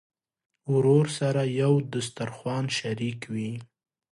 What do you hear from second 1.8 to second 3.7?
دسترخوان شریک وي.